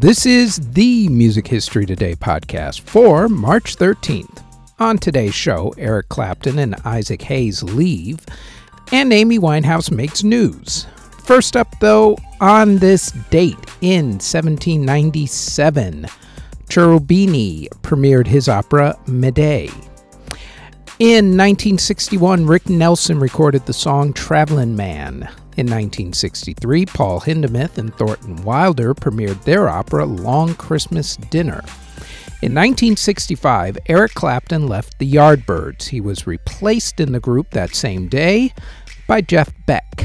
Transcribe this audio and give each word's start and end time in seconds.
This 0.00 0.26
is 0.26 0.58
the 0.74 1.08
Music 1.08 1.48
History 1.48 1.84
Today 1.84 2.14
podcast 2.14 2.82
for 2.82 3.28
March 3.28 3.74
13th. 3.74 4.44
On 4.78 4.96
today's 4.96 5.34
show, 5.34 5.74
Eric 5.76 6.08
Clapton 6.08 6.60
and 6.60 6.76
Isaac 6.84 7.20
Hayes 7.22 7.64
leave, 7.64 8.24
and 8.92 9.12
Amy 9.12 9.40
Winehouse 9.40 9.90
makes 9.90 10.22
news. 10.22 10.86
First 11.24 11.56
up, 11.56 11.74
though, 11.80 12.16
on 12.40 12.78
this 12.78 13.10
date 13.30 13.58
in 13.80 14.20
1797, 14.20 16.06
Cherubini 16.68 17.68
premiered 17.82 18.28
his 18.28 18.48
opera 18.48 18.96
Medea. 19.08 19.68
In 21.00 21.36
1961, 21.36 22.44
Rick 22.44 22.68
Nelson 22.68 23.20
recorded 23.20 23.64
the 23.64 23.72
song 23.72 24.12
Travelin' 24.12 24.74
Man. 24.74 25.28
In 25.56 25.66
1963, 25.66 26.86
Paul 26.86 27.20
Hindemith 27.20 27.78
and 27.78 27.94
Thornton 27.94 28.42
Wilder 28.42 28.94
premiered 28.94 29.44
their 29.44 29.68
opera 29.68 30.04
Long 30.04 30.56
Christmas 30.56 31.16
Dinner. 31.16 31.62
In 32.42 32.52
1965, 32.52 33.78
Eric 33.86 34.14
Clapton 34.14 34.66
left 34.66 34.98
the 34.98 35.08
Yardbirds. 35.08 35.86
He 35.86 36.00
was 36.00 36.26
replaced 36.26 36.98
in 36.98 37.12
the 37.12 37.20
group 37.20 37.50
that 37.50 37.76
same 37.76 38.08
day 38.08 38.52
by 39.06 39.20
Jeff 39.20 39.52
Beck. 39.66 40.00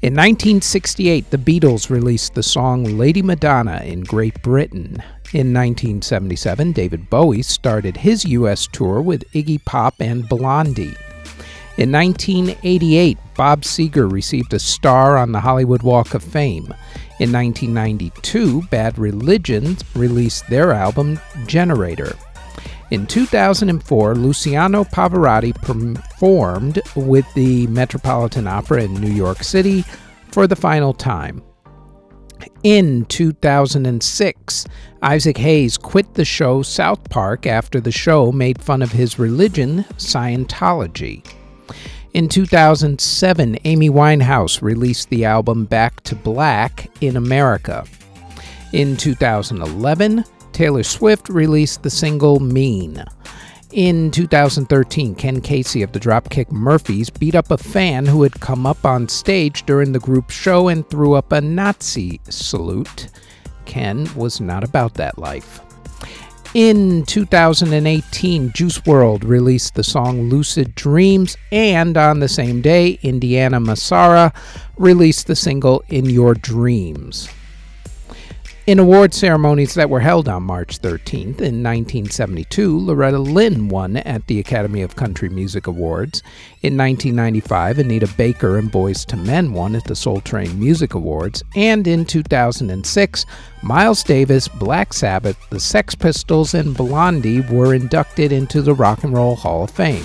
In 0.00 0.14
1968, 0.14 1.28
the 1.28 1.36
Beatles 1.36 1.90
released 1.90 2.32
the 2.32 2.42
song 2.42 2.84
Lady 2.84 3.20
Madonna 3.20 3.82
in 3.84 4.00
Great 4.00 4.40
Britain. 4.40 5.02
In 5.32 5.52
1977, 5.52 6.70
David 6.70 7.10
Bowie 7.10 7.42
started 7.42 7.96
his 7.96 8.24
U.S. 8.26 8.68
tour 8.68 9.02
with 9.02 9.28
Iggy 9.32 9.62
Pop 9.64 9.94
and 9.98 10.28
Blondie. 10.28 10.96
In 11.78 11.90
1988, 11.90 13.18
Bob 13.36 13.62
Seger 13.62 14.10
received 14.10 14.54
a 14.54 14.58
star 14.58 15.18
on 15.18 15.32
the 15.32 15.40
Hollywood 15.40 15.82
Walk 15.82 16.14
of 16.14 16.22
Fame. 16.22 16.72
In 17.18 17.32
1992, 17.32 18.62
Bad 18.70 18.98
Religion 18.98 19.76
released 19.94 20.48
their 20.48 20.72
album 20.72 21.18
Generator. 21.46 22.14
In 22.92 23.04
2004, 23.06 24.14
Luciano 24.14 24.84
Pavarotti 24.84 25.52
performed 25.54 26.80
with 26.94 27.26
the 27.34 27.66
Metropolitan 27.66 28.46
Opera 28.46 28.84
in 28.84 28.94
New 28.94 29.12
York 29.12 29.42
City 29.42 29.84
for 30.30 30.46
the 30.46 30.56
final 30.56 30.94
time. 30.94 31.42
In 32.62 33.04
2006, 33.06 34.66
Isaac 35.02 35.38
Hayes 35.38 35.76
quit 35.76 36.14
the 36.14 36.24
show 36.24 36.62
South 36.62 37.08
Park 37.10 37.46
after 37.46 37.80
the 37.80 37.92
show 37.92 38.32
made 38.32 38.60
fun 38.60 38.82
of 38.82 38.92
his 38.92 39.18
religion, 39.18 39.84
Scientology. 39.98 41.24
In 42.12 42.28
2007, 42.28 43.58
Amy 43.64 43.90
Winehouse 43.90 44.62
released 44.62 45.10
the 45.10 45.24
album 45.24 45.66
Back 45.66 46.02
to 46.04 46.16
Black 46.16 46.90
in 47.00 47.16
America. 47.16 47.84
In 48.72 48.96
2011, 48.96 50.24
Taylor 50.52 50.82
Swift 50.82 51.28
released 51.28 51.82
the 51.82 51.90
single 51.90 52.40
Mean. 52.40 53.04
In 53.72 54.12
2013, 54.12 55.16
Ken 55.16 55.40
Casey 55.40 55.82
of 55.82 55.90
the 55.90 55.98
Dropkick 55.98 56.52
Murphys 56.52 57.10
beat 57.10 57.34
up 57.34 57.50
a 57.50 57.58
fan 57.58 58.06
who 58.06 58.22
had 58.22 58.40
come 58.40 58.64
up 58.64 58.84
on 58.84 59.08
stage 59.08 59.66
during 59.66 59.90
the 59.90 59.98
group's 59.98 60.34
show 60.34 60.68
and 60.68 60.88
threw 60.88 61.14
up 61.14 61.32
a 61.32 61.40
Nazi 61.40 62.20
salute. 62.28 63.08
Ken 63.64 64.08
was 64.14 64.40
not 64.40 64.62
about 64.62 64.94
that 64.94 65.18
life. 65.18 65.60
In 66.54 67.04
2018, 67.06 68.52
Juice 68.52 68.78
WRLD 68.78 69.24
released 69.24 69.74
the 69.74 69.84
song 69.84 70.30
Lucid 70.30 70.74
Dreams, 70.76 71.36
and 71.50 71.96
on 71.96 72.20
the 72.20 72.28
same 72.28 72.62
day, 72.62 73.00
Indiana 73.02 73.60
Massara 73.60 74.32
released 74.78 75.26
the 75.26 75.36
single 75.36 75.84
In 75.88 76.04
Your 76.04 76.34
Dreams. 76.34 77.28
In 78.66 78.80
award 78.80 79.14
ceremonies 79.14 79.74
that 79.74 79.90
were 79.90 80.00
held 80.00 80.28
on 80.28 80.42
March 80.42 80.80
13th, 80.80 81.38
in 81.40 81.62
1972, 81.62 82.80
Loretta 82.80 83.20
Lynn 83.20 83.68
won 83.68 83.98
at 83.98 84.26
the 84.26 84.40
Academy 84.40 84.82
of 84.82 84.96
Country 84.96 85.28
Music 85.28 85.68
Awards. 85.68 86.24
In 86.62 86.76
1995, 86.76 87.78
Anita 87.78 88.08
Baker 88.16 88.58
and 88.58 88.72
Boyz 88.72 89.06
II 89.14 89.24
Men 89.24 89.52
won 89.52 89.76
at 89.76 89.84
the 89.84 89.94
Soul 89.94 90.20
Train 90.20 90.58
Music 90.58 90.94
Awards. 90.94 91.44
And 91.54 91.86
in 91.86 92.04
2006, 92.04 93.26
Miles 93.62 94.02
Davis, 94.02 94.48
Black 94.48 94.92
Sabbath, 94.92 95.38
the 95.50 95.60
Sex 95.60 95.94
Pistols, 95.94 96.52
and 96.52 96.76
Blondie 96.76 97.42
were 97.42 97.72
inducted 97.72 98.32
into 98.32 98.62
the 98.62 98.74
Rock 98.74 99.04
and 99.04 99.14
Roll 99.14 99.36
Hall 99.36 99.62
of 99.62 99.70
Fame. 99.70 100.02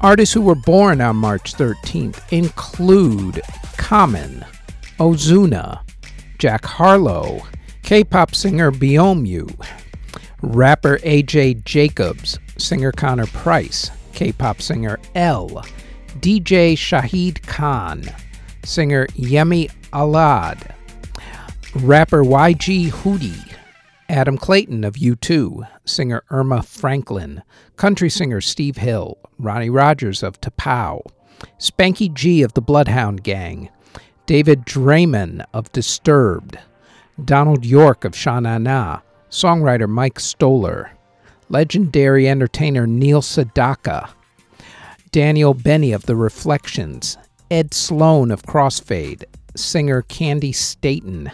Artists 0.00 0.32
who 0.32 0.40
were 0.40 0.54
born 0.54 1.02
on 1.02 1.16
March 1.16 1.52
13th 1.52 2.32
include 2.32 3.42
Common, 3.76 4.42
Ozuna, 4.98 5.83
Jack 6.44 6.66
Harlow, 6.66 7.40
K 7.84 8.04
pop 8.04 8.34
singer 8.34 8.70
Byeonmu, 8.70 9.66
rapper 10.42 10.98
AJ 10.98 11.64
Jacobs, 11.64 12.38
singer 12.58 12.92
Connor 12.92 13.24
Price, 13.28 13.90
K 14.12 14.30
pop 14.30 14.60
singer 14.60 15.00
L, 15.14 15.64
DJ 16.20 16.74
Shahid 16.74 17.42
Khan, 17.46 18.02
singer 18.62 19.06
Yemi 19.16 19.70
Alade, 19.94 20.70
rapper 21.76 22.22
YG 22.22 22.90
Hootie, 22.90 23.54
Adam 24.10 24.36
Clayton 24.36 24.84
of 24.84 24.96
U2, 24.96 25.66
singer 25.86 26.24
Erma 26.30 26.62
Franklin, 26.62 27.42
country 27.76 28.10
singer 28.10 28.42
Steve 28.42 28.76
Hill, 28.76 29.16
Ronnie 29.38 29.70
Rogers 29.70 30.22
of 30.22 30.38
T'Pau, 30.42 31.00
Spanky 31.58 32.12
G 32.12 32.42
of 32.42 32.52
the 32.52 32.60
Bloodhound 32.60 33.24
Gang, 33.24 33.70
David 34.26 34.64
Draiman 34.64 35.44
of 35.52 35.70
Disturbed, 35.72 36.58
Donald 37.22 37.64
York 37.66 38.04
of 38.06 38.16
Sha 38.16 38.40
Na 38.40 38.56
Na, 38.56 39.00
songwriter 39.30 39.88
Mike 39.88 40.18
Stoller, 40.18 40.92
legendary 41.50 42.26
entertainer 42.26 42.86
Neil 42.86 43.20
Sedaka, 43.20 44.08
Daniel 45.10 45.52
Benny 45.52 45.92
of 45.92 46.06
The 46.06 46.16
Reflections, 46.16 47.18
Ed 47.50 47.74
Sloan 47.74 48.30
of 48.30 48.44
Crossfade, 48.44 49.24
singer 49.54 50.02
Candi 50.02 50.54
Staton, 50.54 51.30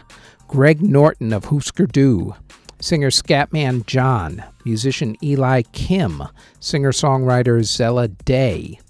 Greg 0.49 0.83
Norton 0.83 1.33
of 1.33 1.45
Husker 1.45 1.87
Du, 1.87 2.35
singer 2.81 3.11
Scatman 3.11 3.87
John, 3.87 4.43
musician 4.65 5.17
Eli 5.23 5.63
Kim, 5.71 6.25
singer 6.59 6.91
songwriter 6.91 7.63
Zella 7.63 8.09
Day, 8.09 8.81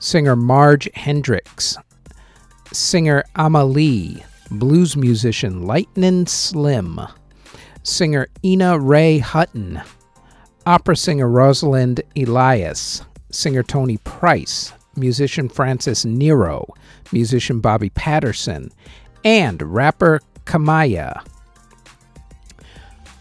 singer 0.00 0.34
Marge 0.34 0.88
Hendrix, 0.94 1.78
singer 2.72 3.24
Amalie, 3.36 4.24
blues 4.50 4.96
musician 4.96 5.66
Lightnin' 5.66 6.26
Slim, 6.26 7.00
singer 7.82 8.28
Ina 8.44 8.78
Ray 8.78 9.18
Hutton, 9.18 9.80
opera 10.66 10.96
singer 10.96 11.28
Rosalind 11.28 12.02
Elias, 12.16 13.02
singer 13.30 13.62
Tony 13.62 13.98
Price, 13.98 14.72
musician 14.96 15.48
Francis 15.48 16.04
Nero, 16.04 16.66
musician 17.12 17.60
Bobby 17.60 17.90
Patterson, 17.90 18.70
and 19.24 19.62
rapper 19.62 20.20
Kamaya. 20.44 21.22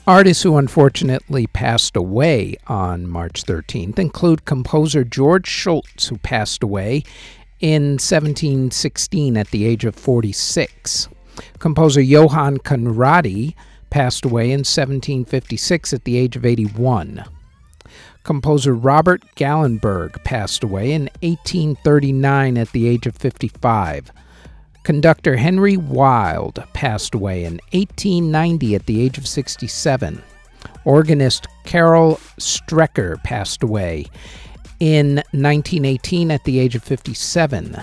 Artists 0.08 0.44
who 0.44 0.58
unfortunately 0.58 1.48
passed 1.48 1.96
away 1.96 2.58
on 2.68 3.08
March 3.08 3.44
13th 3.44 3.98
include 3.98 4.46
composer 4.46 5.04
George 5.04 5.48
Schultz, 5.48 6.08
who 6.10 6.18
passed 6.18 6.62
away 6.62 7.04
in 7.60 7.94
1716 7.94 9.38
at 9.38 9.48
the 9.52 9.66
age 9.66 9.86
of 9.86 9.96
46. 9.96 11.10
Composer 11.60 12.02
Johann 12.02 12.58
Conradi 12.58 13.56
passed 13.90 14.26
away 14.26 14.46
in 14.46 14.60
1756 14.60 15.94
at 15.94 16.04
the 16.04 16.18
age 16.18 16.36
of 16.36 16.46
81. 16.46 17.26
Composer 18.24 18.74
Robert 18.74 19.24
Gallenberg 19.36 20.24
passed 20.24 20.64
away 20.64 20.92
in 20.92 21.04
1839 21.22 22.58
at 22.58 22.72
the 22.72 22.88
age 22.88 23.06
of 23.06 23.16
55. 23.16 24.12
Conductor 24.84 25.36
Henry 25.36 25.78
Wylde 25.78 26.64
passed 26.74 27.16
away 27.16 27.44
in 27.44 27.60
1890 27.72 28.76
at 28.76 28.86
the 28.86 29.02
age 29.02 29.18
of 29.18 29.28
67. 29.28 30.22
Organist 30.86 31.48
Carol 31.64 32.16
Strecker 32.40 33.24
passed 33.24 33.64
away 33.64 34.06
in 34.80 35.16
1918 35.32 36.32
at 36.32 36.44
the 36.44 36.60
age 36.60 36.76
of 36.76 36.84
57. 36.84 37.78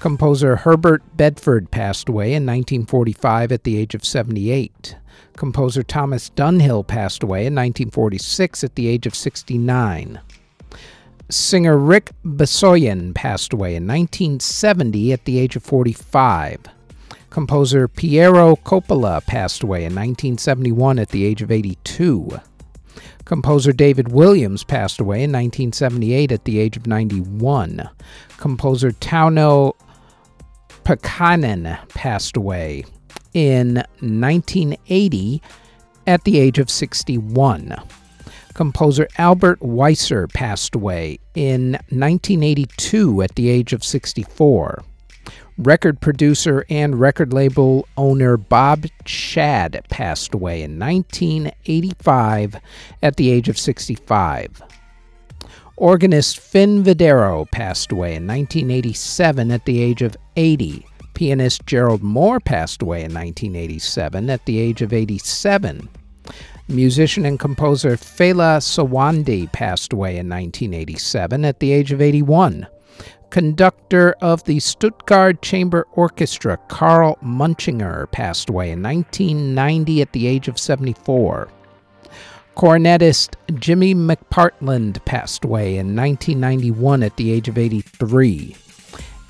Composer 0.00 0.56
Herbert 0.56 1.02
Bedford 1.16 1.70
passed 1.70 2.08
away 2.08 2.28
in 2.28 2.46
1945 2.46 3.52
at 3.52 3.64
the 3.64 3.76
age 3.76 3.94
of 3.94 4.04
78. 4.04 4.96
Composer 5.36 5.82
Thomas 5.82 6.30
Dunhill 6.30 6.86
passed 6.86 7.22
away 7.22 7.40
in 7.40 7.54
1946 7.54 8.64
at 8.64 8.74
the 8.74 8.88
age 8.88 9.06
of 9.06 9.14
69. 9.14 10.20
Singer 11.28 11.78
Rick 11.78 12.10
Besoyan 12.24 13.14
passed 13.14 13.52
away 13.52 13.76
in 13.76 13.86
1970 13.86 15.12
at 15.12 15.24
the 15.24 15.38
age 15.38 15.54
of 15.54 15.62
45. 15.62 16.60
Composer 17.30 17.86
Piero 17.86 18.56
Coppola 18.56 19.24
passed 19.24 19.62
away 19.62 19.80
in 19.80 19.94
1971 19.94 20.98
at 20.98 21.10
the 21.10 21.24
age 21.24 21.42
of 21.42 21.50
82. 21.50 22.40
Composer 23.24 23.72
David 23.72 24.12
Williams 24.12 24.64
passed 24.64 25.00
away 25.00 25.18
in 25.18 25.30
1978 25.30 26.32
at 26.32 26.44
the 26.44 26.58
age 26.58 26.76
of 26.76 26.86
91. 26.86 27.88
Composer 28.38 28.90
Tauno 28.92 29.74
Pekkanen 30.84 31.88
passed 31.90 32.36
away 32.36 32.84
in 33.34 33.76
1980 34.00 35.42
at 36.06 36.24
the 36.24 36.38
age 36.38 36.58
of 36.58 36.70
61. 36.70 37.76
Composer 38.54 39.08
Albert 39.16 39.60
Weisser 39.60 40.30
passed 40.32 40.74
away 40.74 41.18
in 41.34 41.72
1982 41.90 43.22
at 43.22 43.34
the 43.36 43.48
age 43.48 43.72
of 43.72 43.84
64. 43.84 44.82
Record 45.60 46.00
producer 46.00 46.64
and 46.70 46.98
record 46.98 47.34
label 47.34 47.86
owner 47.98 48.38
Bob 48.38 48.86
Shad 49.04 49.84
passed 49.90 50.32
away 50.32 50.62
in 50.62 50.78
1985 50.78 52.56
at 53.02 53.16
the 53.16 53.30
age 53.30 53.46
of 53.50 53.58
65. 53.58 54.62
Organist 55.76 56.40
Finn 56.40 56.82
Videro 56.82 57.44
passed 57.50 57.92
away 57.92 58.14
in 58.14 58.26
1987 58.26 59.50
at 59.50 59.66
the 59.66 59.82
age 59.82 60.00
of 60.00 60.16
80. 60.36 60.86
Pianist 61.12 61.66
Gerald 61.66 62.02
Moore 62.02 62.40
passed 62.40 62.80
away 62.80 63.00
in 63.00 63.12
1987 63.12 64.30
at 64.30 64.46
the 64.46 64.58
age 64.58 64.80
of 64.80 64.94
87. 64.94 65.90
Musician 66.68 67.26
and 67.26 67.38
composer 67.38 67.98
Fela 67.98 68.62
Sowande 68.62 69.52
passed 69.52 69.92
away 69.92 70.12
in 70.12 70.26
1987 70.26 71.44
at 71.44 71.60
the 71.60 71.70
age 71.70 71.92
of 71.92 72.00
81. 72.00 72.66
Conductor 73.30 74.16
of 74.20 74.42
the 74.44 74.58
Stuttgart 74.58 75.40
Chamber 75.40 75.86
Orchestra, 75.92 76.56
Karl 76.68 77.16
Munchinger, 77.22 78.10
passed 78.10 78.48
away 78.48 78.72
in 78.72 78.82
1990 78.82 80.02
at 80.02 80.12
the 80.12 80.26
age 80.26 80.48
of 80.48 80.58
74. 80.58 81.48
Cornetist 82.56 83.36
Jimmy 83.54 83.94
McPartland 83.94 85.02
passed 85.04 85.44
away 85.44 85.76
in 85.76 85.94
1991 85.94 87.04
at 87.04 87.16
the 87.16 87.30
age 87.30 87.48
of 87.48 87.56
83. 87.56 88.56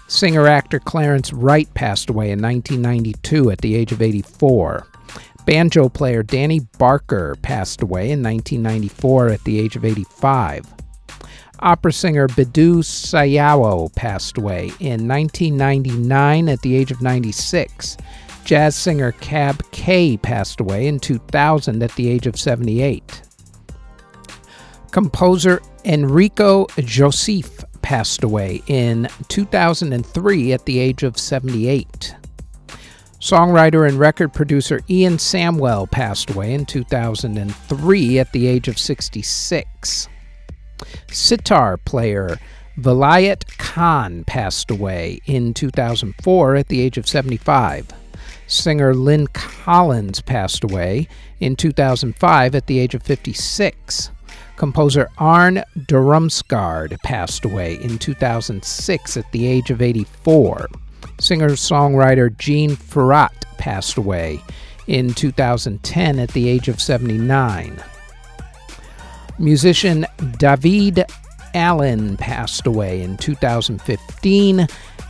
Singer 0.09 0.47
actor 0.49 0.81
Clarence 0.81 1.33
Wright 1.33 1.73
passed 1.75 2.11
away 2.11 2.31
in 2.31 2.41
1992 2.41 3.51
at 3.51 3.59
the 3.59 3.77
age 3.77 3.93
of 3.93 4.03
84. 4.03 4.87
Banjo 5.45 5.89
player 5.89 6.23
Danny 6.23 6.61
Barker 6.79 7.37
passed 7.43 7.83
away 7.83 8.11
in 8.11 8.23
1994 8.23 9.29
at 9.29 9.45
the 9.45 9.61
age 9.61 9.77
of 9.77 9.85
85. 9.85 10.67
Opera 11.63 11.93
singer 11.93 12.27
Bidu 12.27 12.79
Sayao 12.79 13.95
passed 13.95 14.39
away 14.39 14.73
in 14.81 15.07
1999 15.07 16.49
at 16.49 16.61
the 16.63 16.75
age 16.75 16.91
of 16.91 17.03
96. 17.03 17.97
Jazz 18.45 18.75
singer 18.75 19.13
Cab 19.13 19.63
Kaye 19.71 20.17
passed 20.17 20.61
away 20.61 20.87
in 20.87 20.99
2000 20.99 21.83
at 21.83 21.95
the 21.97 22.09
age 22.09 22.27
of 22.27 22.39
78. 22.39 23.23
Composer 24.91 25.61
Enrico 25.85 26.67
Joseph 26.79 27.65
passed 27.83 28.25
away 28.25 28.63
in 28.67 29.09
2003 29.29 30.53
at 30.53 30.65
the 30.65 30.79
age 30.79 31.03
of 31.03 31.19
78. 31.19 32.15
Songwriter 33.21 33.87
and 33.87 33.99
record 33.99 34.33
producer 34.33 34.81
Ian 34.89 35.19
Samwell 35.19 35.91
passed 35.91 36.31
away 36.31 36.55
in 36.55 36.65
2003 36.65 38.19
at 38.19 38.33
the 38.33 38.47
age 38.47 38.67
of 38.67 38.79
66. 38.79 40.09
Sitar 41.11 41.77
player 41.77 42.39
Vilayat 42.79 43.45
Khan 43.59 44.25
passed 44.25 44.71
away 44.71 45.21
in 45.27 45.53
2004 45.53 46.57
at 46.57 46.69
the 46.69 46.81
age 46.81 46.97
of 46.97 47.09
75. 47.09 47.89
Singer 48.47 48.95
Lyn 48.95 49.27
Collins 49.29 50.21
passed 50.21 50.65
away 50.65 51.07
in 51.41 51.57
2005 51.57 52.55
at 52.55 52.67
the 52.67 52.79
age 52.79 52.95
of 52.95 53.03
56. 53.03 54.11
Composer 54.57 55.09
Arne 55.19 55.63
Durumsgaard 55.79 56.99
passed 57.03 57.45
away 57.45 57.77
in 57.77 57.99
2006 57.99 59.17
at 59.17 59.31
the 59.33 59.47
age 59.47 59.71
of 59.71 59.81
84. 59.81 60.69
Singer 61.19 61.51
songwriter 61.51 62.37
Jean 62.39 62.71
Ferrat 62.71 63.45
passed 63.59 63.97
away 63.97 64.43
in 64.87 65.15
2010 65.15 66.19
at 66.19 66.31
the 66.31 66.49
age 66.49 66.69
of 66.69 66.81
79. 66.81 67.83
Musician 69.41 70.07
Daevid 70.39 71.03
Allen 71.55 72.19
passed 72.19 72.67
away 72.67 73.01
in 73.01 73.17
2015 73.17 74.67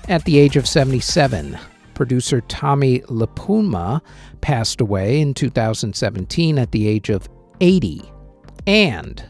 at 0.09 0.25
the 0.25 0.39
age 0.39 0.57
of 0.57 0.69
77. 0.69 1.59
Producer 1.95 2.41
Tommy 2.43 3.01
LiPuma 3.01 4.01
passed 4.41 4.81
away 4.81 5.21
in 5.21 5.35
2017 5.35 6.59
at 6.61 6.71
the 6.71 6.87
age 6.87 7.11
of 7.11 7.29
80. 7.61 8.03
And 8.69 9.25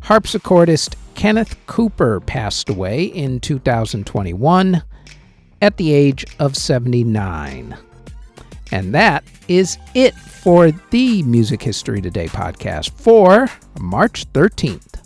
harpsichordist 0.00 0.96
Kenneth 1.14 1.56
Cooper 1.66 2.18
passed 2.20 2.68
away 2.68 3.04
in 3.04 3.38
2021 3.38 4.82
at 5.62 5.76
the 5.76 5.92
age 5.92 6.26
of 6.40 6.56
79. 6.56 7.76
And 8.72 8.94
that 8.94 9.24
is 9.48 9.78
it 9.94 10.14
for 10.14 10.70
the 10.70 11.22
Music 11.22 11.62
History 11.62 12.00
Today 12.00 12.26
podcast 12.26 12.90
for 12.92 13.48
March 13.80 14.30
13th. 14.32 15.02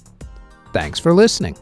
Thanks 0.73 0.99
for 0.99 1.13
listening. 1.13 1.57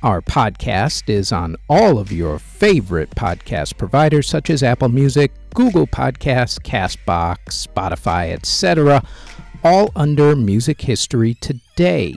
Our 0.00 0.22
podcast 0.22 1.08
is 1.08 1.32
on 1.32 1.56
all 1.68 1.98
of 1.98 2.12
your 2.12 2.38
favorite 2.38 3.10
podcast 3.10 3.76
providers 3.76 4.28
such 4.28 4.48
as 4.48 4.62
Apple 4.62 4.90
Music, 4.90 5.32
Google 5.54 5.88
Podcasts, 5.88 6.60
Castbox, 6.60 7.66
Spotify, 7.66 8.32
etc., 8.32 9.02
all 9.64 9.90
under 9.96 10.36
Music 10.36 10.80
History 10.80 11.34
Today. 11.34 12.14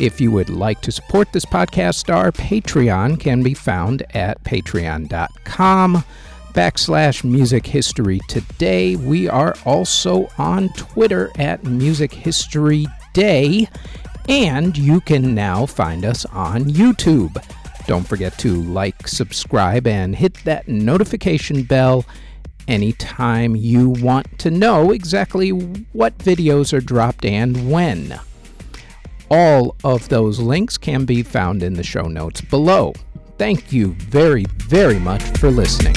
If 0.00 0.20
you 0.20 0.32
would 0.32 0.50
like 0.50 0.80
to 0.80 0.90
support 0.90 1.30
this 1.30 1.44
podcast, 1.44 2.12
our 2.12 2.32
Patreon 2.32 3.20
can 3.20 3.44
be 3.44 3.54
found 3.54 4.02
at 4.16 4.42
patreon.com 4.42 6.04
backslash 6.54 7.22
music 7.22 7.66
history 7.66 8.18
today. 8.26 8.96
We 8.96 9.28
are 9.28 9.54
also 9.64 10.28
on 10.38 10.70
Twitter 10.70 11.30
at 11.38 11.62
Music 11.62 12.12
History 12.12 12.86
Day, 13.12 13.68
and 14.28 14.76
you 14.76 15.00
can 15.00 15.34
now 15.34 15.66
find 15.66 16.04
us 16.04 16.24
on 16.26 16.64
YouTube. 16.64 17.36
Don't 17.86 18.06
forget 18.06 18.36
to 18.38 18.62
like, 18.62 19.06
subscribe, 19.06 19.86
and 19.86 20.14
hit 20.16 20.34
that 20.44 20.66
notification 20.66 21.62
bell 21.62 22.04
anytime 22.68 23.54
you 23.54 23.90
want 23.90 24.38
to 24.40 24.50
know 24.50 24.90
exactly 24.90 25.50
what 25.50 26.18
videos 26.18 26.72
are 26.72 26.80
dropped 26.80 27.24
and 27.24 27.70
when. 27.70 28.18
All 29.30 29.76
of 29.84 30.08
those 30.08 30.38
links 30.40 30.76
can 30.76 31.04
be 31.04 31.22
found 31.22 31.62
in 31.62 31.74
the 31.74 31.82
show 31.82 32.08
notes 32.08 32.40
below. 32.40 32.92
Thank 33.38 33.72
you 33.72 33.92
very, 33.94 34.44
very 34.68 34.98
much 34.98 35.22
for 35.38 35.50
listening. 35.50 35.94